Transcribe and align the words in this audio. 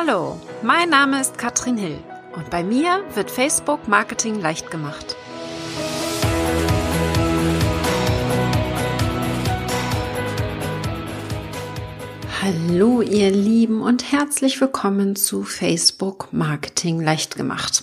Hallo, 0.00 0.38
mein 0.62 0.90
Name 0.90 1.20
ist 1.20 1.38
Katrin 1.38 1.76
Hill 1.76 1.98
und 2.36 2.50
bei 2.50 2.62
mir 2.62 3.02
wird 3.14 3.32
Facebook 3.32 3.88
Marketing 3.88 4.40
leicht 4.40 4.70
gemacht. 4.70 5.16
Hallo 12.40 13.02
ihr 13.02 13.32
Lieben 13.32 13.82
und 13.82 14.12
herzlich 14.12 14.60
willkommen 14.60 15.16
zu 15.16 15.42
Facebook 15.42 16.28
Marketing 16.30 17.00
leicht 17.00 17.34
gemacht. 17.34 17.82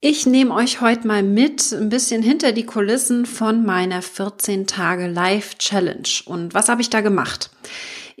Ich 0.00 0.26
nehme 0.26 0.54
euch 0.54 0.80
heute 0.80 1.08
mal 1.08 1.24
mit 1.24 1.72
ein 1.72 1.88
bisschen 1.88 2.22
hinter 2.22 2.52
die 2.52 2.66
Kulissen 2.66 3.26
von 3.26 3.66
meiner 3.66 4.02
14 4.02 4.68
Tage 4.68 5.08
Live 5.08 5.58
Challenge. 5.58 6.08
Und 6.26 6.54
was 6.54 6.68
habe 6.68 6.82
ich 6.82 6.88
da 6.88 7.00
gemacht? 7.00 7.50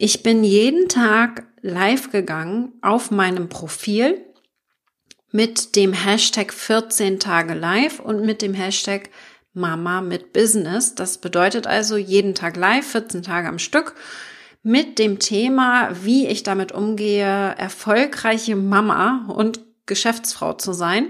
Ich 0.02 0.22
bin 0.22 0.44
jeden 0.44 0.88
Tag 0.88 1.44
live 1.62 2.10
gegangen 2.10 2.72
auf 2.82 3.10
meinem 3.10 3.48
Profil 3.48 4.24
mit 5.32 5.76
dem 5.76 5.92
Hashtag 5.92 6.52
14 6.52 7.20
Tage 7.20 7.54
live 7.54 8.00
und 8.00 8.24
mit 8.24 8.42
dem 8.42 8.54
Hashtag 8.54 9.10
Mama 9.52 10.00
mit 10.00 10.32
Business. 10.32 10.94
Das 10.94 11.18
bedeutet 11.18 11.66
also 11.66 11.96
jeden 11.96 12.34
Tag 12.34 12.56
live, 12.56 12.86
14 12.86 13.22
Tage 13.22 13.48
am 13.48 13.58
Stück 13.58 13.94
mit 14.62 14.98
dem 14.98 15.18
Thema, 15.18 15.90
wie 16.02 16.26
ich 16.26 16.42
damit 16.42 16.72
umgehe, 16.72 17.54
erfolgreiche 17.56 18.56
Mama 18.56 19.26
und 19.28 19.60
Geschäftsfrau 19.86 20.52
zu 20.54 20.72
sein. 20.72 21.08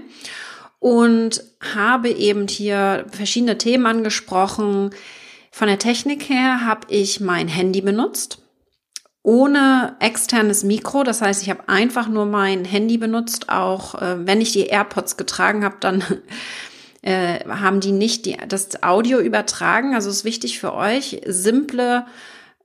Und 0.79 1.43
habe 1.75 2.09
eben 2.09 2.47
hier 2.47 3.05
verschiedene 3.11 3.57
Themen 3.59 3.85
angesprochen. 3.85 4.89
Von 5.51 5.67
der 5.67 5.77
Technik 5.77 6.27
her 6.29 6.65
habe 6.65 6.87
ich 6.89 7.19
mein 7.19 7.47
Handy 7.47 7.81
benutzt 7.81 8.41
ohne 9.23 9.95
externes 9.99 10.63
Mikro. 10.63 11.03
Das 11.03 11.21
heißt, 11.21 11.41
ich 11.43 11.49
habe 11.49 11.67
einfach 11.69 12.07
nur 12.07 12.25
mein 12.25 12.65
Handy 12.65 12.97
benutzt. 12.97 13.49
Auch 13.49 14.01
äh, 14.01 14.25
wenn 14.25 14.41
ich 14.41 14.51
die 14.51 14.67
AirPods 14.67 15.17
getragen 15.17 15.63
habe, 15.63 15.77
dann 15.79 16.03
äh, 17.01 17.39
haben 17.47 17.79
die 17.79 17.91
nicht 17.91 18.25
die, 18.25 18.37
das 18.47 18.81
Audio 18.83 19.19
übertragen. 19.19 19.93
Also 19.93 20.09
ist 20.09 20.25
wichtig 20.25 20.59
für 20.59 20.73
euch. 20.73 21.21
Simple 21.25 22.05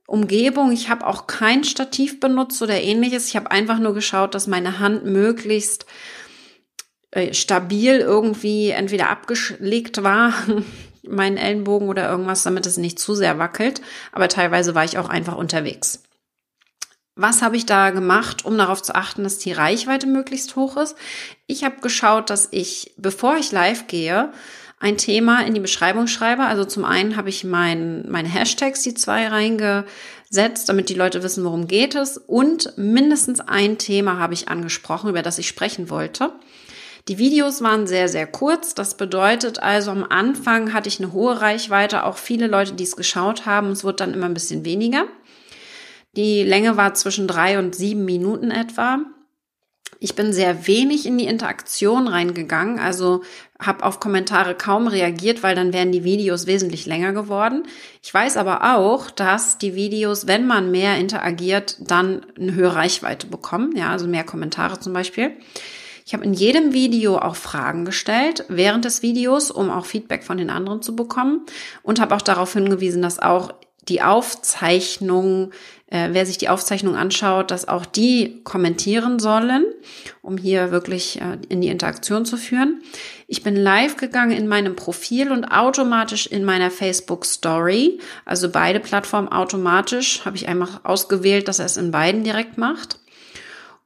Umgebung. 0.07 0.71
Ich 0.71 0.89
habe 0.89 1.05
auch 1.05 1.27
kein 1.27 1.63
Stativ 1.63 2.19
benutzt 2.19 2.61
oder 2.61 2.81
ähnliches. 2.81 3.27
Ich 3.27 3.35
habe 3.35 3.51
einfach 3.51 3.77
nur 3.77 3.93
geschaut, 3.93 4.33
dass 4.33 4.47
meine 4.47 4.79
Hand 4.79 5.05
möglichst 5.05 5.85
äh, 7.11 7.33
stabil 7.33 7.99
irgendwie 7.99 8.69
entweder 8.71 9.09
abgelegt 9.09 10.01
war, 10.03 10.33
meinen 11.07 11.37
Ellenbogen 11.37 11.87
oder 11.87 12.09
irgendwas, 12.09 12.43
damit 12.43 12.65
es 12.65 12.77
nicht 12.77 12.99
zu 12.99 13.15
sehr 13.15 13.37
wackelt. 13.37 13.81
Aber 14.11 14.27
teilweise 14.27 14.75
war 14.75 14.85
ich 14.85 14.97
auch 14.97 15.09
einfach 15.09 15.35
unterwegs. 15.35 16.03
Was 17.17 17.41
habe 17.41 17.57
ich 17.57 17.65
da 17.65 17.89
gemacht, 17.89 18.45
um 18.45 18.57
darauf 18.59 18.83
zu 18.83 18.93
achten, 18.93 19.23
dass 19.23 19.39
die 19.39 19.51
Reichweite 19.51 20.05
möglichst 20.05 20.55
hoch 20.55 20.77
ist? 20.77 20.95
Ich 21.47 21.63
habe 21.63 21.81
geschaut, 21.81 22.29
dass 22.29 22.47
ich, 22.51 22.93
bevor 22.97 23.37
ich 23.37 23.51
live 23.51 23.87
gehe, 23.87 24.31
ein 24.79 24.97
Thema 24.97 25.43
in 25.43 25.55
die 25.55 25.59
Beschreibung 25.59 26.05
schreibe. 26.05 26.43
Also 26.43 26.63
zum 26.63 26.85
einen 26.85 27.17
habe 27.17 27.29
ich 27.29 27.43
mein, 27.43 28.07
meine 28.07 28.29
Hashtags, 28.29 28.83
die 28.83 28.93
zwei 28.93 29.27
reingesetzt, 29.27 30.69
damit 30.69 30.89
die 30.89 30.93
Leute 30.93 31.23
wissen, 31.23 31.43
worum 31.43 31.67
geht 31.67 31.95
es. 31.95 32.17
Und 32.19 32.77
mindestens 32.77 33.39
ein 33.39 33.79
Thema 33.79 34.19
habe 34.19 34.35
ich 34.35 34.49
angesprochen, 34.49 35.09
über 35.09 35.23
das 35.23 35.39
ich 35.39 35.47
sprechen 35.47 35.89
wollte. 35.89 36.31
Die 37.07 37.17
Videos 37.17 37.63
waren 37.63 37.87
sehr, 37.87 38.09
sehr 38.09 38.27
kurz. 38.27 38.75
Das 38.75 38.95
bedeutet 38.95 39.57
also, 39.57 39.89
am 39.89 40.03
Anfang 40.03 40.73
hatte 40.73 40.89
ich 40.89 40.99
eine 40.99 41.13
hohe 41.13 41.41
Reichweite, 41.41 42.03
auch 42.03 42.17
viele 42.17 42.45
Leute, 42.45 42.73
die 42.73 42.83
es 42.83 42.95
geschaut 42.95 43.47
haben. 43.47 43.71
Es 43.71 43.83
wird 43.83 44.01
dann 44.01 44.13
immer 44.13 44.27
ein 44.27 44.35
bisschen 44.35 44.65
weniger. 44.65 45.05
Die 46.15 46.43
Länge 46.43 46.77
war 46.77 46.93
zwischen 46.93 47.27
drei 47.27 47.59
und 47.59 47.75
sieben 47.75 48.05
Minuten 48.05 48.51
etwa. 48.51 48.99
Ich 49.99 50.15
bin 50.15 50.31
sehr 50.31 50.67
wenig 50.67 51.07
in 51.07 51.17
die 51.17 51.25
Interaktion 51.25 52.07
reingegangen, 52.07 52.77
also 52.77 53.23
habe 53.59 53.83
auf 53.83 53.99
Kommentare 53.99 54.53
kaum 54.53 54.87
reagiert, 54.87 55.41
weil 55.41 55.55
dann 55.55 55.73
wären 55.73 55.91
die 55.91 56.03
Videos 56.03 56.45
wesentlich 56.45 56.85
länger 56.85 57.13
geworden. 57.13 57.63
Ich 58.03 58.13
weiß 58.13 58.37
aber 58.37 58.75
auch, 58.75 59.09
dass 59.09 59.57
die 59.57 59.73
Videos, 59.73 60.27
wenn 60.27 60.45
man 60.45 60.69
mehr 60.69 60.97
interagiert, 60.97 61.77
dann 61.79 62.25
eine 62.39 62.53
höhere 62.53 62.75
Reichweite 62.75 63.25
bekommen, 63.27 63.75
ja, 63.75 63.89
also 63.89 64.07
mehr 64.07 64.23
Kommentare 64.23 64.79
zum 64.79 64.93
Beispiel. 64.93 65.31
Ich 66.05 66.13
habe 66.13 66.23
in 66.23 66.33
jedem 66.33 66.73
Video 66.73 67.17
auch 67.17 67.35
Fragen 67.35 67.83
gestellt 67.83 68.45
während 68.49 68.85
des 68.85 69.01
Videos, 69.01 69.49
um 69.49 69.69
auch 69.71 69.85
Feedback 69.85 70.23
von 70.23 70.37
den 70.37 70.49
anderen 70.49 70.81
zu 70.81 70.95
bekommen 70.95 71.45
und 71.81 71.99
habe 71.99 72.15
auch 72.15 72.21
darauf 72.21 72.53
hingewiesen, 72.53 73.01
dass 73.01 73.19
auch 73.19 73.53
die 73.89 74.01
Aufzeichnung 74.01 75.51
äh, 75.89 76.09
wer 76.11 76.25
sich 76.25 76.37
die 76.37 76.49
Aufzeichnung 76.49 76.95
anschaut, 76.95 77.49
dass 77.49 77.67
auch 77.67 77.85
die 77.85 78.41
kommentieren 78.43 79.19
sollen, 79.19 79.65
um 80.21 80.37
hier 80.37 80.71
wirklich 80.71 81.21
äh, 81.21 81.37
in 81.47 81.61
die 81.61 81.69
Interaktion 81.69 82.25
zu 82.25 82.35
führen. 82.35 82.81
Ich 83.27 83.41
bin 83.41 83.55
live 83.55 83.95
gegangen 83.95 84.31
in 84.31 84.47
meinem 84.47 84.75
Profil 84.75 85.31
und 85.31 85.45
automatisch 85.45 86.27
in 86.27 86.43
meiner 86.43 86.71
Facebook 86.71 87.25
Story, 87.25 87.99
also 88.25 88.49
beide 88.49 88.81
Plattformen 88.81 89.29
automatisch, 89.29 90.25
habe 90.25 90.35
ich 90.35 90.49
einfach 90.49 90.81
ausgewählt, 90.83 91.47
dass 91.47 91.59
er 91.59 91.65
es 91.65 91.77
in 91.77 91.91
beiden 91.91 92.23
direkt 92.23 92.57
macht. 92.57 92.99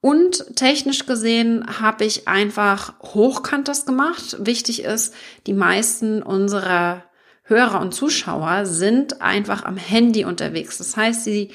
Und 0.03 0.55
technisch 0.55 1.05
gesehen 1.05 1.63
habe 1.79 2.05
ich 2.05 2.27
einfach 2.27 2.93
hochkant 3.03 3.67
das 3.67 3.85
gemacht. 3.85 4.37
Wichtig 4.39 4.83
ist, 4.83 5.13
die 5.45 5.53
meisten 5.53 6.23
unserer 6.23 7.03
Hörer 7.43 7.81
und 7.81 7.93
Zuschauer 7.93 8.65
sind 8.65 9.21
einfach 9.21 9.63
am 9.63 9.77
Handy 9.77 10.25
unterwegs. 10.25 10.77
Das 10.77 10.95
heißt, 10.95 11.23
sie 11.23 11.51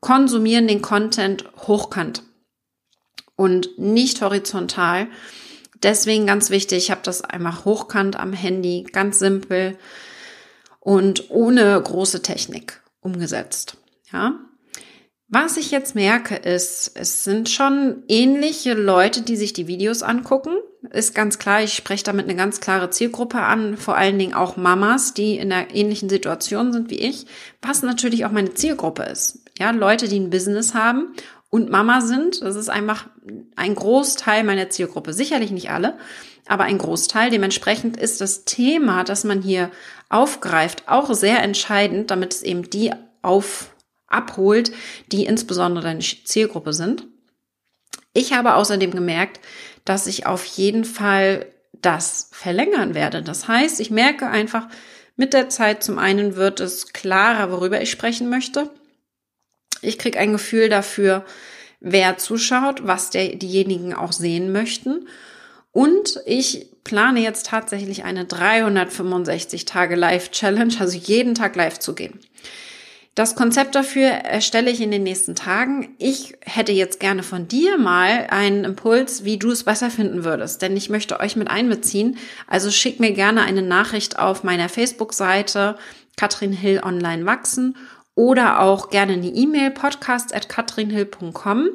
konsumieren 0.00 0.68
den 0.68 0.82
Content 0.82 1.44
hochkant 1.66 2.22
und 3.36 3.78
nicht 3.78 4.22
horizontal. 4.22 5.08
Deswegen 5.82 6.26
ganz 6.26 6.50
wichtig, 6.50 6.78
ich 6.78 6.90
habe 6.90 7.02
das 7.04 7.22
einmal 7.22 7.64
hochkant 7.64 8.16
am 8.16 8.32
Handy, 8.32 8.84
ganz 8.90 9.18
simpel 9.18 9.78
und 10.80 11.30
ohne 11.30 11.80
große 11.80 12.22
Technik 12.22 12.82
umgesetzt. 13.00 13.76
Ja. 14.12 14.45
Was 15.28 15.56
ich 15.56 15.72
jetzt 15.72 15.96
merke, 15.96 16.36
ist, 16.36 16.92
es 16.94 17.24
sind 17.24 17.48
schon 17.48 18.04
ähnliche 18.06 18.74
Leute, 18.74 19.22
die 19.22 19.36
sich 19.36 19.52
die 19.52 19.66
Videos 19.66 20.04
angucken. 20.04 20.52
Ist 20.90 21.16
ganz 21.16 21.40
klar, 21.40 21.64
ich 21.64 21.74
spreche 21.74 22.04
damit 22.04 22.26
eine 22.26 22.36
ganz 22.36 22.60
klare 22.60 22.90
Zielgruppe 22.90 23.40
an, 23.40 23.76
vor 23.76 23.96
allen 23.96 24.20
Dingen 24.20 24.34
auch 24.34 24.56
Mamas, 24.56 25.14
die 25.14 25.36
in 25.36 25.52
einer 25.52 25.74
ähnlichen 25.74 26.08
Situation 26.08 26.72
sind 26.72 26.90
wie 26.90 27.00
ich, 27.00 27.26
was 27.60 27.82
natürlich 27.82 28.24
auch 28.24 28.30
meine 28.30 28.54
Zielgruppe 28.54 29.02
ist. 29.02 29.40
Ja, 29.58 29.72
Leute, 29.72 30.06
die 30.06 30.20
ein 30.20 30.30
Business 30.30 30.74
haben 30.74 31.12
und 31.50 31.70
Mama 31.70 32.02
sind, 32.02 32.40
das 32.42 32.54
ist 32.54 32.68
einfach 32.68 33.08
ein 33.56 33.74
Großteil 33.74 34.44
meiner 34.44 34.70
Zielgruppe. 34.70 35.12
Sicherlich 35.12 35.50
nicht 35.50 35.70
alle, 35.70 35.98
aber 36.46 36.64
ein 36.64 36.78
Großteil. 36.78 37.30
Dementsprechend 37.30 37.96
ist 37.96 38.20
das 38.20 38.44
Thema, 38.44 39.02
das 39.02 39.24
man 39.24 39.42
hier 39.42 39.72
aufgreift, 40.08 40.84
auch 40.86 41.12
sehr 41.14 41.42
entscheidend, 41.42 42.12
damit 42.12 42.32
es 42.32 42.42
eben 42.44 42.70
die 42.70 42.92
auf 43.22 43.74
abholt, 44.16 44.72
die 45.12 45.24
insbesondere 45.26 45.84
deine 45.84 46.00
Zielgruppe 46.00 46.72
sind. 46.72 47.06
Ich 48.12 48.32
habe 48.32 48.54
außerdem 48.54 48.92
gemerkt, 48.92 49.40
dass 49.84 50.06
ich 50.06 50.26
auf 50.26 50.44
jeden 50.44 50.84
Fall 50.84 51.46
das 51.82 52.30
verlängern 52.32 52.94
werde. 52.94 53.22
Das 53.22 53.46
heißt, 53.46 53.80
ich 53.80 53.90
merke 53.90 54.26
einfach 54.28 54.68
mit 55.16 55.32
der 55.32 55.48
Zeit, 55.48 55.82
zum 55.82 55.98
einen 55.98 56.36
wird 56.36 56.60
es 56.60 56.92
klarer, 56.92 57.50
worüber 57.50 57.80
ich 57.80 57.90
sprechen 57.90 58.28
möchte. 58.28 58.70
Ich 59.82 59.98
kriege 59.98 60.18
ein 60.18 60.32
Gefühl 60.32 60.68
dafür, 60.68 61.24
wer 61.80 62.18
zuschaut, 62.18 62.86
was 62.86 63.10
der, 63.10 63.36
diejenigen 63.36 63.94
auch 63.94 64.12
sehen 64.12 64.52
möchten. 64.52 65.08
Und 65.72 66.20
ich 66.24 66.70
plane 66.84 67.20
jetzt 67.20 67.46
tatsächlich 67.46 68.04
eine 68.04 68.24
365 68.24 69.64
Tage 69.64 69.94
Live 69.94 70.30
Challenge, 70.30 70.74
also 70.78 70.96
jeden 70.96 71.34
Tag 71.34 71.54
live 71.56 71.78
zu 71.78 71.94
gehen. 71.94 72.18
Das 73.16 73.34
Konzept 73.34 73.74
dafür 73.74 74.08
erstelle 74.08 74.70
ich 74.70 74.82
in 74.82 74.90
den 74.90 75.02
nächsten 75.02 75.34
Tagen. 75.34 75.96
Ich 75.96 76.36
hätte 76.42 76.72
jetzt 76.72 77.00
gerne 77.00 77.22
von 77.22 77.48
dir 77.48 77.78
mal 77.78 78.26
einen 78.28 78.64
Impuls, 78.64 79.24
wie 79.24 79.38
du 79.38 79.50
es 79.50 79.64
besser 79.64 79.88
finden 79.88 80.22
würdest, 80.22 80.60
denn 80.60 80.76
ich 80.76 80.90
möchte 80.90 81.18
euch 81.18 81.34
mit 81.34 81.48
einbeziehen. 81.48 82.18
Also 82.46 82.70
schick 82.70 83.00
mir 83.00 83.12
gerne 83.12 83.40
eine 83.40 83.62
Nachricht 83.62 84.18
auf 84.18 84.44
meiner 84.44 84.68
Facebook-Seite 84.68 85.78
Katrin 86.18 86.52
Hill 86.52 86.82
Online 86.84 87.24
Wachsen 87.24 87.78
oder 88.14 88.60
auch 88.60 88.90
gerne 88.90 89.14
eine 89.14 89.28
E-Mail 89.28 89.70
podcast 89.70 90.34
at 90.34 90.50
katrinhill.com. 90.50 91.70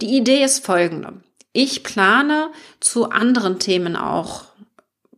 Die 0.00 0.16
Idee 0.16 0.44
ist 0.44 0.64
folgende. 0.64 1.14
Ich 1.52 1.82
plane 1.82 2.50
zu 2.78 3.10
anderen 3.10 3.58
Themen 3.58 3.96
auch 3.96 4.44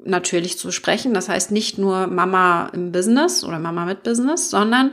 natürlich 0.07 0.59
zu 0.59 0.71
sprechen. 0.71 1.13
Das 1.15 1.29
heißt 1.29 1.51
nicht 1.51 1.79
nur 1.79 2.07
Mama 2.07 2.71
im 2.73 2.93
Business 2.93 3.45
oder 3.45 3.59
Mama 3.59 3.85
mit 3.85 4.03
Business, 4.03 4.51
sondern 4.51 4.93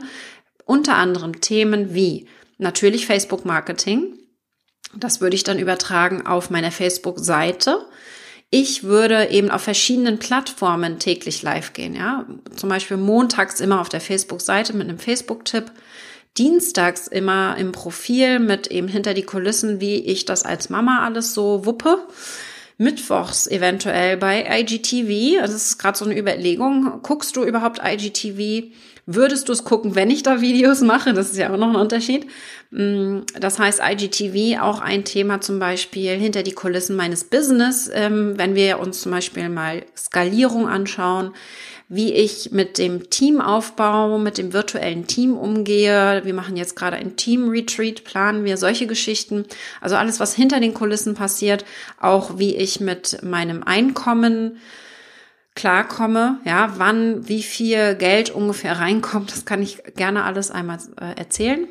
unter 0.64 0.96
anderem 0.96 1.40
Themen 1.40 1.94
wie 1.94 2.26
natürlich 2.58 3.06
Facebook 3.06 3.44
Marketing. 3.44 4.18
Das 4.96 5.20
würde 5.20 5.36
ich 5.36 5.44
dann 5.44 5.58
übertragen 5.58 6.26
auf 6.26 6.50
meine 6.50 6.70
Facebook-Seite. 6.70 7.84
Ich 8.50 8.84
würde 8.84 9.30
eben 9.30 9.50
auf 9.50 9.62
verschiedenen 9.62 10.20
Plattformen 10.20 11.00
täglich 11.00 11.42
live 11.42 11.72
gehen, 11.72 11.94
ja. 11.96 12.26
Zum 12.54 12.68
Beispiel 12.68 12.96
montags 12.96 13.60
immer 13.60 13.80
auf 13.80 13.88
der 13.88 14.00
Facebook-Seite 14.00 14.76
mit 14.76 14.88
einem 14.88 14.98
Facebook-Tipp. 14.98 15.72
dienstags 16.36 17.06
immer 17.06 17.56
im 17.58 17.72
Profil 17.72 18.40
mit 18.40 18.66
eben 18.66 18.88
hinter 18.88 19.14
die 19.14 19.22
Kulissen, 19.22 19.80
wie 19.80 19.96
ich 19.96 20.24
das 20.24 20.44
als 20.44 20.68
Mama 20.68 21.04
alles 21.04 21.32
so 21.34 21.64
wuppe. 21.64 21.98
Mittwochs 22.78 23.46
eventuell 23.46 24.16
bei 24.16 24.44
IGTV. 24.60 25.40
Also 25.40 25.54
das 25.54 25.66
ist 25.66 25.78
gerade 25.78 25.96
so 25.96 26.04
eine 26.04 26.18
Überlegung. 26.18 27.00
Guckst 27.02 27.36
du 27.36 27.44
überhaupt 27.44 27.80
IGTV? 27.84 28.70
Würdest 29.06 29.48
du 29.48 29.52
es 29.52 29.64
gucken, 29.64 29.94
wenn 29.94 30.10
ich 30.10 30.22
da 30.22 30.40
Videos 30.40 30.80
mache? 30.80 31.12
Das 31.12 31.30
ist 31.30 31.36
ja 31.36 31.52
auch 31.52 31.58
noch 31.58 31.68
ein 31.68 31.76
Unterschied. 31.76 32.26
Mm, 32.70 33.20
das 33.38 33.58
heißt, 33.58 33.82
IGTV 33.84 34.62
auch 34.62 34.80
ein 34.80 35.04
Thema 35.04 35.40
zum 35.40 35.58
Beispiel 35.58 36.12
hinter 36.12 36.42
die 36.42 36.52
Kulissen 36.52 36.96
meines 36.96 37.24
Business, 37.24 37.90
ähm, 37.92 38.34
wenn 38.36 38.54
wir 38.54 38.80
uns 38.80 39.02
zum 39.02 39.12
Beispiel 39.12 39.48
mal 39.50 39.84
Skalierung 39.96 40.66
anschauen 40.68 41.32
wie 41.88 42.12
ich 42.12 42.50
mit 42.50 42.78
dem 42.78 43.10
Teamaufbau, 43.10 44.18
mit 44.18 44.38
dem 44.38 44.52
virtuellen 44.52 45.06
Team 45.06 45.36
umgehe. 45.36 46.22
Wir 46.24 46.34
machen 46.34 46.56
jetzt 46.56 46.76
gerade 46.76 46.96
ein 46.96 47.16
Team-Retreat, 47.16 48.04
planen 48.04 48.44
wir 48.44 48.56
solche 48.56 48.86
Geschichten. 48.86 49.44
Also 49.80 49.96
alles, 49.96 50.18
was 50.18 50.34
hinter 50.34 50.60
den 50.60 50.74
Kulissen 50.74 51.14
passiert, 51.14 51.64
auch 52.00 52.38
wie 52.38 52.56
ich 52.56 52.80
mit 52.80 53.22
meinem 53.22 53.62
Einkommen 53.62 54.58
klarkomme, 55.54 56.40
ja, 56.44 56.74
wann, 56.78 57.28
wie 57.28 57.42
viel 57.42 57.94
Geld 57.94 58.30
ungefähr 58.30 58.78
reinkommt, 58.80 59.30
das 59.30 59.44
kann 59.44 59.62
ich 59.62 59.82
gerne 59.94 60.24
alles 60.24 60.50
einmal 60.50 60.78
äh, 61.00 61.16
erzählen. 61.16 61.68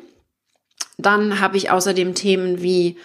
Dann 0.96 1.40
habe 1.40 1.56
ich 1.56 1.70
außerdem 1.70 2.14
Themen 2.14 2.62
wie 2.62 2.96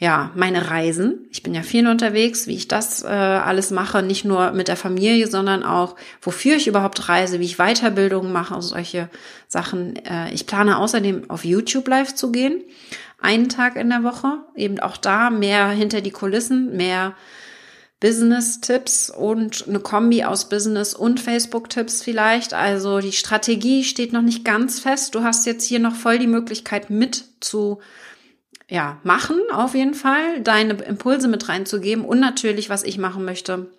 ja, 0.00 0.30
meine 0.36 0.70
Reisen. 0.70 1.26
Ich 1.32 1.42
bin 1.42 1.54
ja 1.54 1.62
viel 1.62 1.88
unterwegs, 1.88 2.46
wie 2.46 2.54
ich 2.54 2.68
das 2.68 3.02
äh, 3.02 3.08
alles 3.08 3.72
mache, 3.72 4.00
nicht 4.00 4.24
nur 4.24 4.52
mit 4.52 4.68
der 4.68 4.76
Familie, 4.76 5.26
sondern 5.26 5.64
auch, 5.64 5.96
wofür 6.22 6.54
ich 6.54 6.68
überhaupt 6.68 7.08
reise, 7.08 7.40
wie 7.40 7.44
ich 7.44 7.56
Weiterbildungen 7.56 8.32
mache, 8.32 8.54
also 8.54 8.68
solche 8.68 9.10
Sachen. 9.48 9.96
Äh, 10.04 10.32
ich 10.32 10.46
plane 10.46 10.78
außerdem 10.78 11.28
auf 11.28 11.44
YouTube 11.44 11.88
live 11.88 12.14
zu 12.14 12.30
gehen, 12.30 12.62
einen 13.20 13.48
Tag 13.48 13.74
in 13.74 13.90
der 13.90 14.04
Woche, 14.04 14.38
eben 14.54 14.78
auch 14.78 14.96
da 14.96 15.30
mehr 15.30 15.68
hinter 15.70 16.00
die 16.00 16.12
Kulissen, 16.12 16.76
mehr 16.76 17.16
Business-Tipps 17.98 19.10
und 19.10 19.66
eine 19.66 19.80
Kombi 19.80 20.22
aus 20.22 20.48
Business 20.48 20.94
und 20.94 21.18
Facebook-Tipps 21.18 22.04
vielleicht. 22.04 22.54
Also 22.54 23.00
die 23.00 23.10
Strategie 23.10 23.82
steht 23.82 24.12
noch 24.12 24.22
nicht 24.22 24.44
ganz 24.44 24.78
fest. 24.78 25.16
Du 25.16 25.24
hast 25.24 25.46
jetzt 25.46 25.64
hier 25.64 25.80
noch 25.80 25.96
voll 25.96 26.20
die 26.20 26.28
Möglichkeit 26.28 26.90
mit 26.90 27.24
zu 27.40 27.80
ja, 28.68 29.00
machen 29.02 29.40
auf 29.52 29.74
jeden 29.74 29.94
Fall, 29.94 30.42
deine 30.42 30.74
Impulse 30.74 31.28
mit 31.28 31.48
reinzugeben 31.48 32.04
und 32.04 32.20
natürlich, 32.20 32.68
was 32.68 32.82
ich 32.82 32.98
machen 32.98 33.24
möchte, 33.24 33.70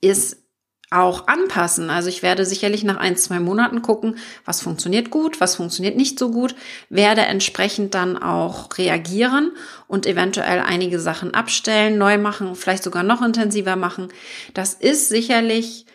ist 0.00 0.46
auch 0.90 1.26
anpassen. 1.26 1.90
Also 1.90 2.08
ich 2.08 2.22
werde 2.22 2.44
sicherlich 2.44 2.84
nach 2.84 2.96
ein, 2.96 3.16
zwei 3.16 3.40
Monaten 3.40 3.82
gucken, 3.82 4.18
was 4.44 4.60
funktioniert 4.60 5.10
gut, 5.10 5.40
was 5.40 5.56
funktioniert 5.56 5.96
nicht 5.96 6.18
so 6.18 6.30
gut, 6.30 6.54
werde 6.88 7.22
entsprechend 7.22 7.94
dann 7.94 8.16
auch 8.16 8.78
reagieren 8.78 9.50
und 9.88 10.06
eventuell 10.06 10.60
einige 10.60 11.00
Sachen 11.00 11.34
abstellen, 11.34 11.98
neu 11.98 12.18
machen, 12.18 12.54
vielleicht 12.54 12.84
sogar 12.84 13.02
noch 13.02 13.20
intensiver 13.20 13.74
machen. 13.74 14.08
Das 14.54 14.74
ist 14.74 15.08
sicherlich 15.08 15.86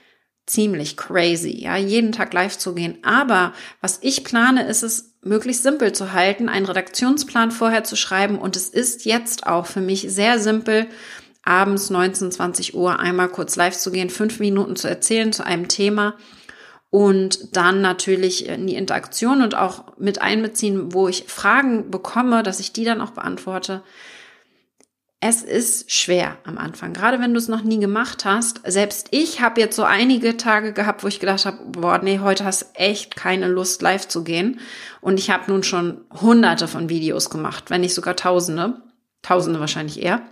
ziemlich 0.45 0.97
crazy, 0.97 1.63
ja, 1.63 1.77
jeden 1.77 2.11
Tag 2.11 2.33
live 2.33 2.57
zu 2.57 2.75
gehen. 2.75 2.97
Aber 3.03 3.53
was 3.79 3.99
ich 4.01 4.25
plane, 4.25 4.67
ist 4.67 4.83
es 4.83 5.10
möglichst 5.23 5.63
simpel 5.63 5.93
zu 5.93 6.13
halten, 6.13 6.49
einen 6.49 6.65
Redaktionsplan 6.65 7.51
vorher 7.51 7.83
zu 7.83 7.95
schreiben. 7.95 8.39
Und 8.39 8.55
es 8.55 8.69
ist 8.69 9.05
jetzt 9.05 9.45
auch 9.45 9.65
für 9.65 9.81
mich 9.81 10.05
sehr 10.09 10.39
simpel, 10.39 10.87
abends 11.43 11.89
19, 11.89 12.31
20 12.31 12.75
Uhr 12.75 12.99
einmal 12.99 13.29
kurz 13.29 13.55
live 13.55 13.77
zu 13.77 13.91
gehen, 13.91 14.09
fünf 14.09 14.39
Minuten 14.39 14.75
zu 14.75 14.87
erzählen 14.87 15.33
zu 15.33 15.45
einem 15.45 15.67
Thema 15.67 16.15
und 16.91 17.55
dann 17.55 17.81
natürlich 17.81 18.47
in 18.47 18.67
die 18.67 18.75
Interaktion 18.75 19.41
und 19.41 19.55
auch 19.55 19.97
mit 19.97 20.21
einbeziehen, 20.21 20.93
wo 20.93 21.07
ich 21.07 21.23
Fragen 21.27 21.89
bekomme, 21.89 22.43
dass 22.43 22.59
ich 22.59 22.73
die 22.73 22.83
dann 22.83 23.01
auch 23.01 23.11
beantworte. 23.11 23.81
Es 25.23 25.43
ist 25.43 25.91
schwer 25.91 26.39
am 26.45 26.57
Anfang, 26.57 26.93
gerade 26.93 27.19
wenn 27.19 27.33
du 27.33 27.37
es 27.37 27.47
noch 27.47 27.61
nie 27.61 27.79
gemacht 27.79 28.25
hast. 28.25 28.59
Selbst 28.65 29.09
ich 29.11 29.39
habe 29.39 29.61
jetzt 29.61 29.75
so 29.75 29.83
einige 29.83 30.35
Tage 30.35 30.73
gehabt, 30.73 31.03
wo 31.03 31.07
ich 31.07 31.19
gedacht 31.19 31.45
habe, 31.45 31.59
boah, 31.63 31.99
nee, 31.99 32.17
heute 32.17 32.43
hast 32.43 32.71
echt 32.73 33.15
keine 33.15 33.47
Lust, 33.47 33.83
live 33.83 34.07
zu 34.07 34.23
gehen. 34.23 34.59
Und 34.99 35.19
ich 35.19 35.29
habe 35.29 35.51
nun 35.51 35.61
schon 35.61 36.01
hunderte 36.19 36.67
von 36.67 36.89
Videos 36.89 37.29
gemacht, 37.29 37.69
wenn 37.69 37.81
nicht 37.81 37.93
sogar 37.93 38.15
tausende. 38.15 38.81
Tausende 39.21 39.59
wahrscheinlich 39.59 40.01
eher. 40.01 40.23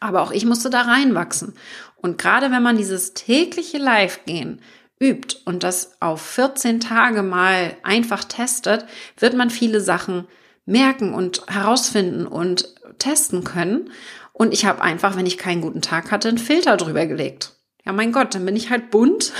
Aber 0.00 0.22
auch 0.22 0.32
ich 0.32 0.44
musste 0.44 0.70
da 0.70 0.82
reinwachsen. 0.82 1.54
Und 1.94 2.18
gerade 2.18 2.50
wenn 2.50 2.64
man 2.64 2.76
dieses 2.76 3.14
tägliche 3.14 3.78
Live-Gehen 3.78 4.60
übt 5.00 5.36
und 5.44 5.62
das 5.62 5.92
auf 6.00 6.20
14 6.20 6.80
Tage 6.80 7.22
mal 7.22 7.76
einfach 7.84 8.24
testet, 8.24 8.86
wird 9.20 9.34
man 9.34 9.50
viele 9.50 9.80
Sachen 9.80 10.26
merken 10.66 11.14
und 11.14 11.42
herausfinden 11.46 12.26
und 12.26 12.74
testen 13.00 13.42
können. 13.42 13.90
Und 14.32 14.52
ich 14.52 14.64
habe 14.64 14.82
einfach, 14.82 15.16
wenn 15.16 15.26
ich 15.26 15.38
keinen 15.38 15.60
guten 15.60 15.82
Tag 15.82 16.10
hatte, 16.10 16.28
einen 16.28 16.38
Filter 16.38 16.76
drüber 16.76 17.06
gelegt. 17.06 17.56
Ja, 17.84 17.92
mein 17.92 18.12
Gott, 18.12 18.34
dann 18.34 18.46
bin 18.46 18.56
ich 18.56 18.70
halt 18.70 18.90
bunt, 18.90 19.32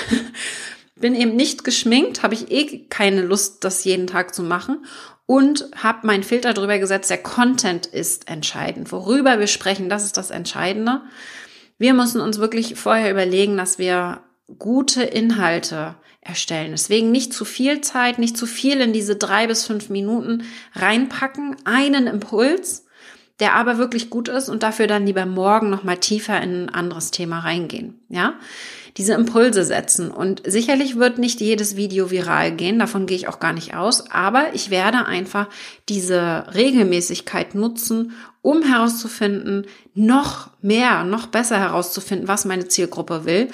bin 0.96 1.14
eben 1.14 1.36
nicht 1.36 1.64
geschminkt, 1.64 2.22
habe 2.22 2.34
ich 2.34 2.50
eh 2.50 2.86
keine 2.88 3.22
Lust, 3.22 3.64
das 3.64 3.84
jeden 3.84 4.06
Tag 4.06 4.34
zu 4.34 4.42
machen 4.42 4.84
und 5.26 5.70
habe 5.76 6.06
meinen 6.06 6.24
Filter 6.24 6.54
drüber 6.54 6.78
gesetzt. 6.78 7.08
Der 7.08 7.22
Content 7.22 7.86
ist 7.86 8.28
entscheidend. 8.28 8.90
Worüber 8.90 9.38
wir 9.38 9.46
sprechen, 9.46 9.88
das 9.88 10.04
ist 10.04 10.16
das 10.16 10.30
Entscheidende. 10.30 11.02
Wir 11.78 11.94
müssen 11.94 12.20
uns 12.20 12.38
wirklich 12.38 12.74
vorher 12.74 13.10
überlegen, 13.10 13.56
dass 13.56 13.78
wir 13.78 14.20
gute 14.58 15.02
Inhalte 15.04 15.94
erstellen. 16.20 16.72
Deswegen 16.72 17.10
nicht 17.12 17.32
zu 17.32 17.44
viel 17.44 17.80
Zeit, 17.80 18.18
nicht 18.18 18.36
zu 18.36 18.46
viel 18.46 18.80
in 18.80 18.92
diese 18.92 19.16
drei 19.16 19.46
bis 19.46 19.64
fünf 19.64 19.88
Minuten 19.88 20.42
reinpacken, 20.74 21.56
einen 21.64 22.06
Impuls, 22.06 22.84
der 23.40 23.54
aber 23.54 23.78
wirklich 23.78 24.10
gut 24.10 24.28
ist 24.28 24.48
und 24.48 24.62
dafür 24.62 24.87
dann 24.87 25.06
lieber 25.06 25.26
morgen 25.26 25.70
noch 25.70 25.82
mal 25.82 25.96
tiefer 25.96 26.40
in 26.40 26.64
ein 26.64 26.69
anderes 26.69 27.10
Thema 27.10 27.40
reingehen. 27.40 28.00
Ja, 28.08 28.34
diese 28.96 29.14
Impulse 29.14 29.64
setzen 29.64 30.10
und 30.10 30.42
sicherlich 30.44 30.96
wird 30.96 31.19
nicht 31.19 31.40
jedes 31.40 31.76
Video 31.76 32.10
viral 32.10 32.52
gehen, 32.52 32.78
davon 32.78 33.06
gehe 33.06 33.16
ich 33.16 33.28
auch 33.28 33.40
gar 33.40 33.52
nicht 33.52 33.75
aus, 33.75 34.10
aber 34.10 34.54
ich 34.54 34.70
werde 34.70 35.06
einfach 35.06 35.48
diese 35.88 36.46
Regelmäßigkeit 36.54 37.54
nutzen, 37.54 38.12
um 38.42 38.62
herauszufinden, 38.62 39.66
noch 39.94 40.50
mehr, 40.60 41.04
noch 41.04 41.26
besser 41.26 41.58
herauszufinden, 41.58 42.28
was 42.28 42.44
meine 42.44 42.69
Zielgruppe 42.69 43.25
will 43.25 43.48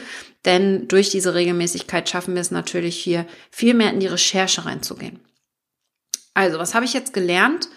denn 0.46 0.86
durch 0.86 1.10
diese 1.10 1.34
Regelmäßigkeit 1.34 2.08
schaffen 2.08 2.34
wir 2.34 2.40
es 2.40 2.52
natürlich 2.52 2.96
hier 2.96 3.26
viel 3.50 3.74
mehr 3.74 3.92
in 3.92 4.00
die 4.00 4.06
Recherche 4.06 4.64
reinzugehen. 4.64 5.18
Also, 6.34 6.58
was 6.58 6.74
habe 6.74 6.84
ich 6.84 6.94
jetzt 6.94 7.12
gelernt? 7.12 7.68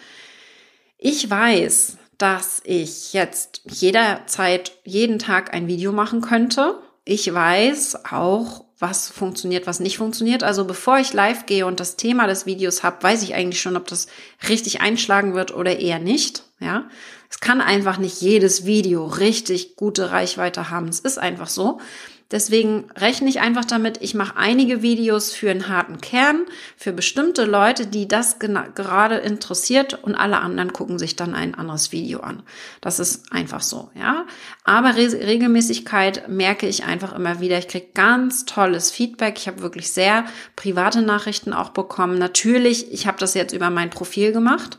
Ich 0.96 1.28
weiß, 1.28 1.98
dass 2.20 2.60
ich 2.64 3.14
jetzt 3.14 3.62
jederzeit, 3.64 4.72
jeden 4.84 5.18
Tag 5.18 5.54
ein 5.54 5.68
Video 5.68 5.90
machen 5.90 6.20
könnte. 6.20 6.78
Ich 7.06 7.32
weiß 7.32 8.04
auch, 8.12 8.66
was 8.78 9.08
funktioniert, 9.08 9.66
was 9.66 9.80
nicht 9.80 9.96
funktioniert. 9.96 10.42
Also 10.42 10.66
bevor 10.66 10.98
ich 10.98 11.14
live 11.14 11.46
gehe 11.46 11.64
und 11.64 11.80
das 11.80 11.96
Thema 11.96 12.26
des 12.26 12.44
Videos 12.44 12.82
habe, 12.82 13.02
weiß 13.02 13.22
ich 13.22 13.34
eigentlich 13.34 13.62
schon, 13.62 13.76
ob 13.76 13.86
das 13.86 14.06
richtig 14.48 14.82
einschlagen 14.82 15.34
wird 15.34 15.54
oder 15.54 15.78
eher 15.78 15.98
nicht. 15.98 16.44
Ja, 16.60 16.90
es 17.30 17.40
kann 17.40 17.62
einfach 17.62 17.96
nicht 17.96 18.20
jedes 18.20 18.66
Video 18.66 19.06
richtig 19.06 19.76
gute 19.76 20.10
Reichweite 20.10 20.68
haben. 20.68 20.88
Es 20.88 21.00
ist 21.00 21.18
einfach 21.18 21.48
so. 21.48 21.80
Deswegen 22.30 22.84
rechne 22.96 23.28
ich 23.28 23.40
einfach 23.40 23.64
damit, 23.64 23.98
ich 24.00 24.14
mache 24.14 24.36
einige 24.36 24.82
Videos 24.82 25.32
für 25.32 25.50
einen 25.50 25.68
harten 25.68 26.00
Kern, 26.00 26.46
für 26.76 26.92
bestimmte 26.92 27.44
Leute, 27.44 27.88
die 27.88 28.06
das 28.06 28.38
gerade 28.38 29.16
interessiert 29.16 29.94
und 30.04 30.14
alle 30.14 30.38
anderen 30.38 30.72
gucken 30.72 30.98
sich 31.00 31.16
dann 31.16 31.34
ein 31.34 31.56
anderes 31.56 31.90
Video 31.90 32.20
an. 32.20 32.44
Das 32.80 33.00
ist 33.00 33.32
einfach 33.32 33.62
so, 33.62 33.90
ja. 33.98 34.26
Aber 34.62 34.94
Re 34.94 35.10
Regelmäßigkeit 35.12 36.28
merke 36.28 36.68
ich 36.68 36.84
einfach 36.84 37.14
immer 37.14 37.40
wieder. 37.40 37.58
Ich 37.58 37.66
kriege 37.66 37.88
ganz 37.94 38.44
tolles 38.44 38.92
Feedback. 38.92 39.36
Ich 39.36 39.48
habe 39.48 39.62
wirklich 39.62 39.90
sehr 39.90 40.24
private 40.54 41.02
Nachrichten 41.02 41.52
auch 41.52 41.70
bekommen. 41.70 42.16
Natürlich, 42.16 42.92
ich 42.92 43.08
habe 43.08 43.18
das 43.18 43.34
jetzt 43.34 43.52
über 43.52 43.70
mein 43.70 43.90
Profil 43.90 44.30
gemacht. 44.30 44.78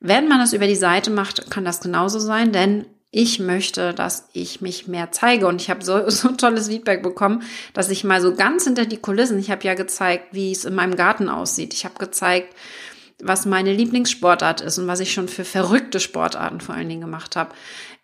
Wenn 0.00 0.26
man 0.26 0.40
das 0.40 0.52
über 0.52 0.66
die 0.66 0.76
Seite 0.76 1.10
macht, 1.10 1.50
kann 1.50 1.64
das 1.64 1.80
genauso 1.80 2.18
sein, 2.18 2.50
denn 2.50 2.86
ich 3.10 3.38
möchte, 3.38 3.94
dass 3.94 4.28
ich 4.32 4.60
mich 4.60 4.86
mehr 4.86 5.12
zeige. 5.12 5.46
Und 5.46 5.60
ich 5.62 5.70
habe 5.70 5.84
so, 5.84 6.08
so 6.10 6.28
tolles 6.32 6.68
Feedback 6.68 7.02
bekommen, 7.02 7.42
dass 7.72 7.90
ich 7.90 8.04
mal 8.04 8.20
so 8.20 8.34
ganz 8.34 8.64
hinter 8.64 8.86
die 8.86 8.98
Kulissen, 8.98 9.38
ich 9.38 9.50
habe 9.50 9.64
ja 9.64 9.74
gezeigt, 9.74 10.28
wie 10.32 10.52
es 10.52 10.64
in 10.64 10.74
meinem 10.74 10.96
Garten 10.96 11.28
aussieht. 11.28 11.74
Ich 11.74 11.84
habe 11.84 11.98
gezeigt, 11.98 12.54
was 13.20 13.46
meine 13.46 13.72
Lieblingssportart 13.72 14.60
ist 14.60 14.78
und 14.78 14.86
was 14.86 15.00
ich 15.00 15.12
schon 15.12 15.28
für 15.28 15.44
verrückte 15.44 16.00
Sportarten 16.00 16.60
vor 16.60 16.74
allen 16.74 16.88
Dingen 16.88 17.00
gemacht 17.00 17.34
habe. 17.34 17.54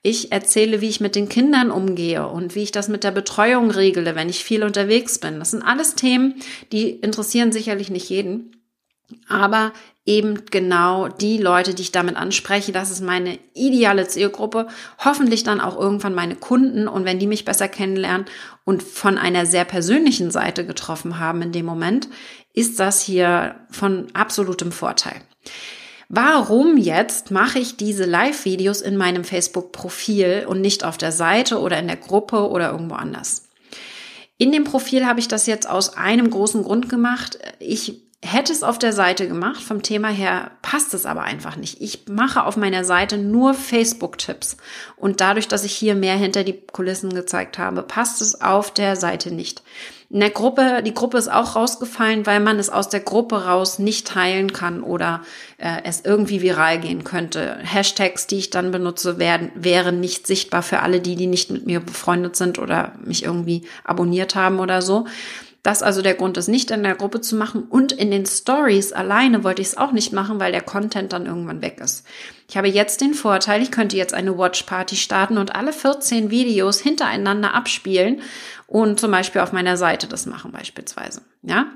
Ich 0.02 0.32
erzähle, 0.32 0.80
wie 0.80 0.88
ich 0.88 1.00
mit 1.00 1.14
den 1.14 1.28
Kindern 1.28 1.70
umgehe 1.70 2.26
und 2.26 2.54
wie 2.54 2.62
ich 2.62 2.72
das 2.72 2.88
mit 2.88 3.04
der 3.04 3.10
Betreuung 3.10 3.70
regle, 3.70 4.14
wenn 4.14 4.28
ich 4.28 4.44
viel 4.44 4.62
unterwegs 4.62 5.18
bin. 5.18 5.38
Das 5.38 5.52
sind 5.52 5.62
alles 5.62 5.94
Themen, 5.94 6.34
die 6.72 6.90
interessieren 6.90 7.52
sicherlich 7.52 7.90
nicht 7.90 8.10
jeden. 8.10 8.63
Aber 9.28 9.72
eben 10.06 10.44
genau 10.46 11.08
die 11.08 11.38
Leute, 11.38 11.74
die 11.74 11.82
ich 11.82 11.92
damit 11.92 12.16
anspreche, 12.16 12.72
das 12.72 12.90
ist 12.90 13.00
meine 13.00 13.38
ideale 13.54 14.06
Zielgruppe, 14.06 14.68
hoffentlich 15.02 15.44
dann 15.44 15.60
auch 15.60 15.78
irgendwann 15.78 16.14
meine 16.14 16.36
Kunden 16.36 16.88
und 16.88 17.04
wenn 17.04 17.18
die 17.18 17.26
mich 17.26 17.44
besser 17.44 17.68
kennenlernen 17.68 18.26
und 18.64 18.82
von 18.82 19.16
einer 19.16 19.46
sehr 19.46 19.64
persönlichen 19.64 20.30
Seite 20.30 20.66
getroffen 20.66 21.18
haben 21.18 21.40
in 21.42 21.52
dem 21.52 21.64
Moment, 21.64 22.08
ist 22.52 22.80
das 22.80 23.00
hier 23.00 23.56
von 23.70 24.08
absolutem 24.12 24.72
Vorteil. 24.72 25.16
Warum 26.08 26.76
jetzt 26.76 27.30
mache 27.30 27.58
ich 27.58 27.76
diese 27.76 28.04
Live-Videos 28.04 28.82
in 28.82 28.96
meinem 28.96 29.24
Facebook-Profil 29.24 30.44
und 30.46 30.60
nicht 30.60 30.84
auf 30.84 30.98
der 30.98 31.12
Seite 31.12 31.60
oder 31.60 31.78
in 31.78 31.86
der 31.86 31.96
Gruppe 31.96 32.48
oder 32.50 32.70
irgendwo 32.70 32.94
anders? 32.94 33.48
In 34.36 34.52
dem 34.52 34.64
Profil 34.64 35.06
habe 35.06 35.20
ich 35.20 35.28
das 35.28 35.46
jetzt 35.46 35.68
aus 35.68 35.96
einem 35.96 36.28
großen 36.28 36.62
Grund 36.62 36.88
gemacht. 36.88 37.38
Ich 37.58 38.02
hätte 38.24 38.52
es 38.52 38.62
auf 38.62 38.78
der 38.78 38.92
Seite 38.92 39.28
gemacht. 39.28 39.62
Vom 39.62 39.82
Thema 39.82 40.08
her 40.08 40.50
passt 40.62 40.94
es 40.94 41.04
aber 41.04 41.22
einfach 41.22 41.56
nicht. 41.56 41.80
Ich 41.80 42.06
mache 42.08 42.44
auf 42.44 42.56
meiner 42.56 42.84
Seite 42.84 43.18
nur 43.18 43.54
Facebook-Tipps. 43.54 44.56
Und 44.96 45.20
dadurch, 45.20 45.46
dass 45.46 45.64
ich 45.64 45.72
hier 45.72 45.94
mehr 45.94 46.16
hinter 46.16 46.42
die 46.42 46.58
Kulissen 46.72 47.14
gezeigt 47.14 47.58
habe, 47.58 47.82
passt 47.82 48.22
es 48.22 48.40
auf 48.40 48.72
der 48.72 48.96
Seite 48.96 49.30
nicht. 49.30 49.62
In 50.10 50.20
der 50.20 50.30
Gruppe, 50.30 50.82
die 50.82 50.94
Gruppe 50.94 51.18
ist 51.18 51.30
auch 51.30 51.56
rausgefallen, 51.56 52.24
weil 52.24 52.40
man 52.40 52.58
es 52.58 52.70
aus 52.70 52.88
der 52.88 53.00
Gruppe 53.00 53.46
raus 53.46 53.78
nicht 53.78 54.06
teilen 54.06 54.52
kann 54.52 54.82
oder 54.82 55.22
äh, 55.58 55.82
es 55.84 56.02
irgendwie 56.04 56.40
viral 56.40 56.78
gehen 56.78 57.04
könnte. 57.04 57.58
Hashtags, 57.62 58.26
die 58.26 58.38
ich 58.38 58.50
dann 58.50 58.70
benutze, 58.70 59.18
werden, 59.18 59.50
wären 59.54 60.00
nicht 60.00 60.26
sichtbar 60.26 60.62
für 60.62 60.80
alle 60.80 61.00
die, 61.00 61.16
die 61.16 61.26
nicht 61.26 61.50
mit 61.50 61.66
mir 61.66 61.80
befreundet 61.80 62.36
sind 62.36 62.58
oder 62.58 62.92
mich 63.04 63.24
irgendwie 63.24 63.66
abonniert 63.82 64.34
haben 64.34 64.60
oder 64.60 64.82
so. 64.82 65.06
Das 65.64 65.82
also 65.82 66.02
der 66.02 66.14
Grund 66.14 66.36
ist, 66.36 66.46
nicht 66.46 66.70
in 66.70 66.82
der 66.82 66.94
Gruppe 66.94 67.22
zu 67.22 67.36
machen 67.36 67.62
und 67.62 67.90
in 67.90 68.10
den 68.10 68.26
Stories 68.26 68.92
alleine 68.92 69.44
wollte 69.44 69.62
ich 69.62 69.68
es 69.68 69.76
auch 69.78 69.92
nicht 69.92 70.12
machen, 70.12 70.38
weil 70.38 70.52
der 70.52 70.60
Content 70.60 71.14
dann 71.14 71.24
irgendwann 71.24 71.62
weg 71.62 71.80
ist. 71.82 72.06
Ich 72.50 72.58
habe 72.58 72.68
jetzt 72.68 73.00
den 73.00 73.14
Vorteil, 73.14 73.62
ich 73.62 73.70
könnte 73.70 73.96
jetzt 73.96 74.12
eine 74.12 74.36
Watch 74.36 74.64
Party 74.64 74.94
starten 74.94 75.38
und 75.38 75.54
alle 75.54 75.72
14 75.72 76.30
Videos 76.30 76.80
hintereinander 76.80 77.54
abspielen 77.54 78.20
und 78.66 79.00
zum 79.00 79.10
Beispiel 79.10 79.40
auf 79.40 79.52
meiner 79.52 79.78
Seite 79.78 80.06
das 80.06 80.26
machen 80.26 80.52
beispielsweise. 80.52 81.22
Ja, 81.42 81.68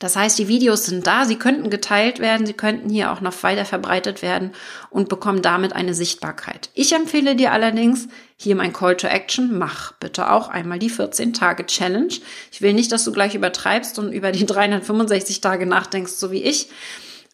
das 0.00 0.16
heißt, 0.16 0.38
die 0.38 0.48
Videos 0.48 0.86
sind 0.86 1.06
da, 1.06 1.26
sie 1.26 1.36
könnten 1.36 1.68
geteilt 1.68 2.20
werden, 2.20 2.46
sie 2.46 2.54
könnten 2.54 2.88
hier 2.88 3.12
auch 3.12 3.20
noch 3.20 3.42
weiter 3.42 3.66
verbreitet 3.66 4.22
werden 4.22 4.52
und 4.88 5.10
bekommen 5.10 5.42
damit 5.42 5.74
eine 5.74 5.92
Sichtbarkeit. 5.92 6.70
Ich 6.72 6.94
empfehle 6.94 7.36
dir 7.36 7.52
allerdings, 7.52 8.08
hier 8.38 8.56
mein 8.56 8.72
Call 8.72 8.96
to 8.96 9.06
Action, 9.06 9.58
mach 9.58 9.92
bitte 9.92 10.30
auch 10.32 10.48
einmal 10.48 10.78
die 10.78 10.88
14 10.88 11.34
Tage 11.34 11.66
Challenge. 11.66 12.14
Ich 12.50 12.62
will 12.62 12.72
nicht, 12.72 12.90
dass 12.92 13.04
du 13.04 13.12
gleich 13.12 13.34
übertreibst 13.34 13.98
und 13.98 14.12
über 14.12 14.32
die 14.32 14.46
365 14.46 15.42
Tage 15.42 15.66
nachdenkst, 15.66 16.14
so 16.14 16.30
wie 16.30 16.44
ich. 16.44 16.70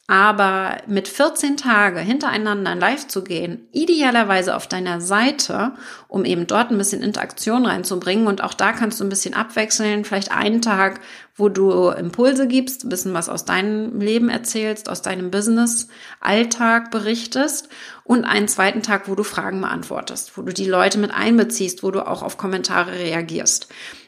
Aber 0.08 0.76
mit 0.86 1.08
14 1.08 1.56
Tage 1.56 1.98
hintereinander 1.98 2.76
live 2.76 3.08
zu 3.08 3.24
gehen, 3.24 3.66
idealerweise 3.72 4.54
auf 4.54 4.68
deiner 4.68 5.00
Seite, 5.00 5.72
um 6.06 6.24
eben 6.24 6.46
dort 6.46 6.70
ein 6.70 6.78
bisschen 6.78 7.02
Interaktion 7.02 7.66
reinzubringen. 7.66 8.28
Und 8.28 8.40
auch 8.40 8.54
da 8.54 8.72
kannst 8.72 9.00
du 9.00 9.04
ein 9.04 9.08
bisschen 9.08 9.34
abwechseln, 9.34 10.04
vielleicht 10.04 10.30
einen 10.30 10.62
Tag, 10.62 11.00
wo 11.34 11.48
du 11.48 11.88
Impulse 11.88 12.46
gibst, 12.46 12.84
ein 12.84 12.88
bisschen 12.88 13.14
was 13.14 13.28
aus 13.28 13.44
deinem 13.44 14.00
Leben 14.00 14.28
erzählst, 14.28 14.88
aus 14.88 15.02
deinem 15.02 15.32
Business, 15.32 15.88
Alltag 16.20 16.92
berichtest. 16.92 17.68
Und 18.04 18.24
einen 18.24 18.46
zweiten 18.46 18.82
Tag, 18.82 19.08
wo 19.08 19.16
du 19.16 19.24
Fragen 19.24 19.60
beantwortest, 19.60 20.38
wo 20.38 20.42
du 20.42 20.52
die 20.52 20.68
Leute 20.68 20.98
mit 20.98 21.12
einbeziehst, 21.12 21.82
wo 21.82 21.90
du 21.90 22.06
auch 22.06 22.22
auf 22.22 22.38
Kommentare 22.38 22.92
reagierst 22.92 23.66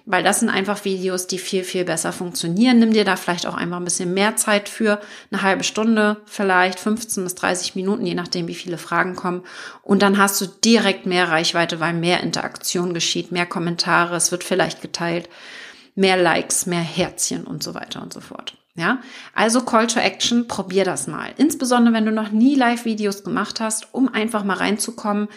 weil 0.09 0.23
das 0.23 0.41
sind 0.41 0.49
einfach 0.49 0.87
Videos, 0.87 1.27
die 1.27 1.38
viel, 1.38 1.62
viel 1.65 1.85
besser 1.85 2.12
funktionieren. 2.12 2.79
Nimm 2.79 2.95
dir 2.95 3.05
da 3.05 3.17
vielleicht 3.17 3.47
auch 3.47 3.55
einfach 3.55 3.77
ein 3.77 3.85
bisschen 3.85 4.15
mehr 4.15 4.37
Zeit 4.37 4.71
für, 4.71 5.00
eine 5.31 5.43
halbe 5.43 5.65
Stunde, 5.65 6.17
vielleicht 6.25 6.81
15 6.81 7.25
bis 7.25 7.35
30 7.35 7.75
Minuten, 7.77 8.07
je 8.07 8.15
nachdem, 8.15 8.49
wie 8.49 8.55
viele 8.55 8.79
Fragen 8.79 9.17
kommen. 9.17 9.43
Und 9.83 10.00
dann 10.00 10.17
hast 10.17 10.41
du 10.41 10.47
direkt 10.47 11.05
mehr 11.05 11.29
Reichweite, 11.29 11.79
weil 11.79 11.93
mehr 11.93 12.23
Interaktion 12.23 12.95
geschieht, 12.95 13.33
mehr 13.33 13.45
Kommentare, 13.45 14.17
es 14.17 14.33
wird 14.33 14.45
vielleicht 14.45 14.81
geteilt, 14.81 15.29
mehr 15.95 16.17
Likes, 16.17 16.65
mehr 16.65 16.81
Herzchen 16.81 17.45
und 17.45 17.62
so 17.62 17.75
weiter 17.75 18.00
und 18.00 18.15
so 18.15 18.21
fort. 18.21 18.57
Ja, 18.77 19.03
also 19.35 19.61
Call 19.61 19.88
to 19.88 20.00
Action, 20.00 20.49
probier 20.49 20.85
das 20.85 21.07
mal. 21.07 21.35
Insbesondere 21.37 21.93
wenn 21.93 22.07
du 22.07 22.12
noch 22.12 22.31
nie 22.31 22.55
Live-Videos 22.55 23.25
gemacht 23.25 23.61
hast, 23.61 23.93
um 23.93 24.09
einfach 24.09 24.43
mal 24.43 24.57
reinzukommen. 24.57 25.29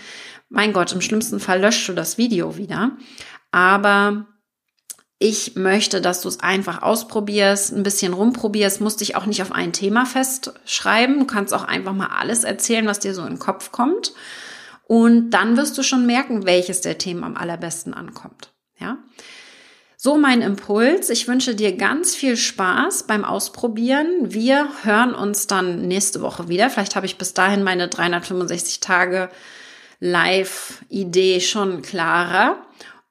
Mein 0.47 0.71
Gott, 0.71 0.93
im 0.93 1.01
schlimmsten 1.01 1.41
Fall 1.41 1.59
löscht 1.59 1.89
du 1.89 1.93
das 1.93 2.17
Video 2.17 2.55
wieder. 2.55 2.91
Aber 3.51 4.27
ich 5.21 5.55
möchte, 5.55 6.01
dass 6.01 6.21
du 6.21 6.29
es 6.29 6.39
einfach 6.39 6.81
ausprobierst, 6.81 7.73
ein 7.73 7.83
bisschen 7.83 8.13
rumprobierst, 8.13 8.81
musst 8.81 9.01
dich 9.01 9.15
auch 9.15 9.27
nicht 9.27 9.43
auf 9.43 9.51
ein 9.51 9.71
Thema 9.71 10.07
festschreiben. 10.07 11.19
Du 11.19 11.25
kannst 11.25 11.53
auch 11.53 11.63
einfach 11.63 11.93
mal 11.93 12.07
alles 12.07 12.43
erzählen, 12.43 12.87
was 12.87 12.97
dir 12.97 13.13
so 13.13 13.21
in 13.21 13.33
den 13.33 13.39
Kopf 13.39 13.71
kommt. 13.71 14.13
Und 14.87 15.29
dann 15.29 15.57
wirst 15.57 15.77
du 15.77 15.83
schon 15.83 16.07
merken, 16.07 16.47
welches 16.47 16.81
der 16.81 16.97
Themen 16.97 17.23
am 17.23 17.37
allerbesten 17.37 17.93
ankommt. 17.93 18.49
Ja? 18.79 18.97
So 19.95 20.17
mein 20.17 20.41
Impuls. 20.41 21.11
Ich 21.11 21.27
wünsche 21.27 21.53
dir 21.53 21.77
ganz 21.77 22.15
viel 22.15 22.35
Spaß 22.35 23.03
beim 23.03 23.23
Ausprobieren. 23.23 24.33
Wir 24.33 24.69
hören 24.81 25.13
uns 25.13 25.45
dann 25.45 25.87
nächste 25.87 26.21
Woche 26.21 26.49
wieder. 26.49 26.71
Vielleicht 26.71 26.95
habe 26.95 27.05
ich 27.05 27.19
bis 27.19 27.35
dahin 27.35 27.61
meine 27.61 27.89
365 27.89 28.79
Tage 28.79 29.29
Live-Idee 29.99 31.41
schon 31.41 31.83
klarer. 31.83 32.57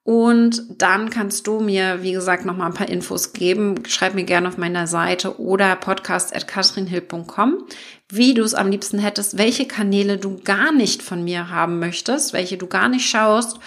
Und 0.02 0.62
dann 0.78 1.11
kannst 1.11 1.47
du 1.47 1.61
mir, 1.61 2.02
wie 2.02 2.12
gesagt, 2.12 2.47
noch 2.47 2.57
mal 2.57 2.66
ein 2.66 2.75
paar 2.75 2.88
Infos 2.88 3.33
geben. 3.33 3.85
Schreib 3.87 4.14
mir 4.14 4.25
gerne 4.25 4.49
auf 4.49 4.57
meiner 4.57 4.87
Seite 4.87 5.38
oder 5.38 5.76
podcast.katrinhill.com, 5.76 7.66
wie 8.09 8.35
du 8.35 8.42
es 8.42 8.54
am 8.54 8.71
liebsten 8.71 8.99
hättest, 8.99 9.37
welche 9.37 9.66
Kanäle 9.66 10.16
du 10.16 10.40
gar 10.42 10.73
nicht 10.73 11.02
von 11.02 11.23
mir 11.23 11.50
haben 11.50 11.78
möchtest, 11.78 12.33
welche 12.33 12.57
du 12.57 12.66
gar 12.66 12.88
nicht 12.88 13.09
schaust 13.09 13.59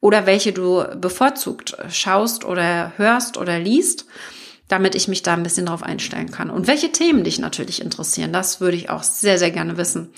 oder 0.00 0.26
welche 0.26 0.52
du 0.52 0.84
bevorzugt 0.96 1.76
schaust 1.90 2.44
oder 2.44 2.92
hörst 2.96 3.36
oder 3.36 3.58
liest, 3.58 4.06
damit 4.68 4.94
ich 4.94 5.08
mich 5.08 5.22
da 5.22 5.34
ein 5.34 5.42
bisschen 5.42 5.66
drauf 5.66 5.82
einstellen 5.82 6.30
kann. 6.30 6.50
Und 6.50 6.68
welche 6.68 6.92
Themen 6.92 7.24
dich 7.24 7.40
natürlich 7.40 7.82
interessieren, 7.82 8.32
das 8.32 8.60
würde 8.60 8.76
ich 8.76 8.90
auch 8.90 9.02
sehr, 9.02 9.38
sehr 9.38 9.50
gerne 9.50 9.76
wissen. 9.76 10.10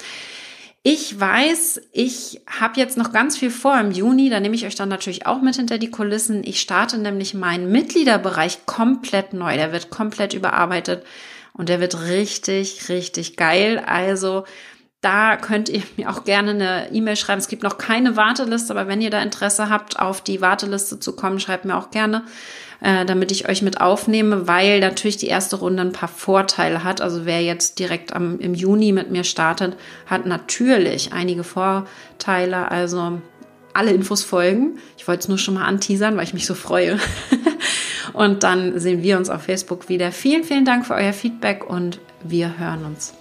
Ich 0.85 1.21
weiß, 1.21 1.81
ich 1.93 2.41
habe 2.49 2.81
jetzt 2.81 2.97
noch 2.97 3.12
ganz 3.12 3.39
viel 3.39 3.53
vor 3.53 3.79
im 3.79 3.93
Juni, 3.93 4.31
da 4.31 4.41
nehme 4.41 4.57
ich 4.57 4.67
euch 4.67 4.75
dann 4.75 4.89
natürlich 4.89 5.27
auch 5.27 5.41
mit 5.41 5.55
hinter 5.55 5.79
die 5.79 5.93
Kulissen. 5.93 6.43
Ich 6.43 6.61
starte 6.61 6.99
nämlich 6.99 7.35
meinen 7.35 7.71
Mitgliederbereich 7.71 8.67
komplett 8.67 9.33
neu. 9.33 9.55
Der 9.57 9.71
wird 9.71 9.91
komplett 9.91 10.35
überarbeitet 10.35 11.05
und 11.53 11.69
der 11.69 11.79
wird 11.79 12.01
richtig, 12.09 12.89
richtig 12.89 13.37
geil. 13.37 13.81
Also 13.87 14.45
da 15.02 15.37
könnt 15.37 15.68
ihr 15.68 15.82
mir 15.97 16.09
auch 16.09 16.25
gerne 16.25 16.52
eine 16.52 16.92
E-Mail 16.92 17.16
schreiben. 17.16 17.40
Es 17.40 17.49
gibt 17.49 17.62
noch 17.62 17.76
keine 17.76 18.16
Warteliste, 18.16 18.73
aber 18.73 18.88
wenn 18.88 19.02
ihr 19.02 19.11
da 19.11 19.21
Interesse 19.21 19.68
habt, 19.68 19.99
auf 19.99 20.23
die 20.23 20.40
Warteliste 20.40 20.99
zu 20.99 21.14
kommen, 21.14 21.40
schreibt 21.40 21.64
mir 21.64 21.76
auch 21.76 21.90
gerne 21.90 22.25
äh, 22.82 23.04
damit 23.04 23.30
ich 23.30 23.49
euch 23.49 23.62
mit 23.62 23.80
aufnehme, 23.80 24.49
weil 24.49 24.80
natürlich 24.80 25.16
die 25.16 25.28
erste 25.28 25.56
Runde 25.56 25.82
ein 25.82 25.92
paar 25.92 26.09
Vorteile 26.09 26.82
hat. 26.85 27.00
Also 27.00 27.25
wer 27.25 27.40
jetzt 27.40 27.78
direkt 27.78 28.12
am, 28.12 28.40
im 28.40 28.54
Juni 28.54 28.92
mit 28.92 29.11
mir 29.11 29.25
startet, 29.25 29.76
hat 30.06 30.26
natürlich 30.26 31.12
einige 31.12 31.44
Vorteile. 31.44 32.71
Also 32.71 33.21
alle 33.73 33.92
Infos 33.92 34.25
folgen. 34.25 34.78
Ich 34.99 35.06
wollte 35.06 35.21
es 35.21 35.28
nur 35.28 35.38
schon 35.38 35.54
mal 35.54 35.64
anteasern, 35.64 36.16
weil 36.16 36.25
ich 36.25 36.35
mich 36.35 36.47
so 36.47 36.54
freue. 36.54 36.99
und 38.12 38.42
dann 38.42 38.78
sehen 38.78 39.02
wir 39.02 39.16
uns 39.16 39.30
auf 39.30 39.42
Facebook 39.42 39.88
wieder. 39.88 40.11
Vielen, 40.11 40.44
vielen 40.44 40.64
Dank 40.64 40.85
für 40.85 40.94
euer 40.94 41.12
Feedback 41.12 41.64
und 41.64 42.00
wir 42.25 42.59
hören 42.59 42.85
uns. 42.85 43.14